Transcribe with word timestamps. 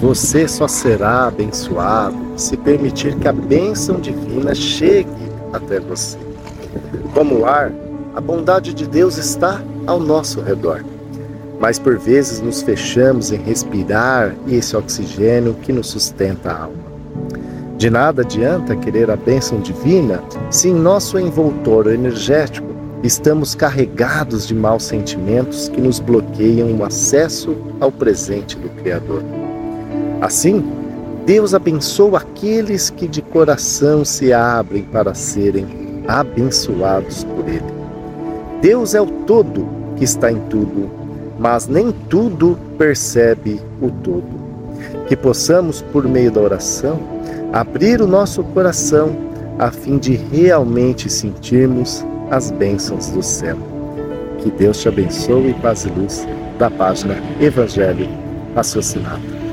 Você 0.00 0.48
só 0.48 0.66
será 0.66 1.28
abençoado 1.28 2.16
se 2.36 2.56
permitir 2.56 3.14
que 3.16 3.28
a 3.28 3.32
bênção 3.32 4.00
divina 4.00 4.54
chegue 4.54 5.10
até 5.52 5.78
você. 5.78 6.18
Como 7.14 7.40
o 7.40 7.46
ar, 7.46 7.72
a 8.14 8.20
bondade 8.20 8.74
de 8.74 8.86
Deus 8.86 9.16
está 9.16 9.62
ao 9.86 10.00
nosso 10.00 10.40
redor. 10.40 10.84
Mas 11.60 11.78
por 11.78 11.98
vezes 11.98 12.40
nos 12.40 12.62
fechamos 12.62 13.30
em 13.30 13.36
respirar 13.36 14.34
esse 14.48 14.76
oxigênio 14.76 15.54
que 15.54 15.72
nos 15.72 15.88
sustenta 15.88 16.50
a 16.50 16.62
alma. 16.64 16.92
De 17.78 17.88
nada 17.88 18.22
adianta 18.22 18.76
querer 18.76 19.10
a 19.10 19.16
bênção 19.16 19.60
divina 19.60 20.22
se 20.50 20.68
em 20.68 20.74
nosso 20.74 21.18
envoltório 21.18 21.92
energético 21.92 22.68
estamos 23.02 23.54
carregados 23.54 24.46
de 24.46 24.54
maus 24.54 24.84
sentimentos 24.84 25.68
que 25.68 25.80
nos 25.80 25.98
bloqueiam 25.98 26.70
o 26.76 26.84
acesso 26.84 27.56
ao 27.80 27.90
presente 27.90 28.56
do 28.56 28.68
Criador. 28.80 29.41
Assim, 30.22 30.64
Deus 31.26 31.52
abençoa 31.52 32.18
aqueles 32.18 32.90
que 32.90 33.08
de 33.08 33.20
coração 33.20 34.04
se 34.04 34.32
abrem 34.32 34.84
para 34.84 35.14
serem 35.14 35.66
abençoados 36.06 37.24
por 37.24 37.48
Ele. 37.48 37.64
Deus 38.60 38.94
é 38.94 39.00
o 39.00 39.06
todo 39.06 39.66
que 39.96 40.04
está 40.04 40.30
em 40.30 40.38
tudo, 40.48 40.88
mas 41.40 41.66
nem 41.66 41.90
tudo 42.08 42.56
percebe 42.78 43.60
o 43.80 43.90
todo. 43.90 44.40
Que 45.08 45.16
possamos, 45.16 45.82
por 45.82 46.06
meio 46.08 46.30
da 46.30 46.40
oração, 46.40 47.00
abrir 47.52 48.00
o 48.00 48.06
nosso 48.06 48.44
coração 48.44 49.16
a 49.58 49.72
fim 49.72 49.98
de 49.98 50.14
realmente 50.14 51.10
sentirmos 51.10 52.06
as 52.30 52.52
bênçãos 52.52 53.08
do 53.08 53.24
céu. 53.24 53.56
Que 54.38 54.52
Deus 54.52 54.80
te 54.80 54.88
abençoe 54.88 55.50
e 55.50 55.54
paz 55.54 55.84
e 55.84 55.88
luz 55.88 56.24
da 56.60 56.70
página 56.70 57.16
Evangelho 57.40 58.08
Raciocinado. 58.54 59.51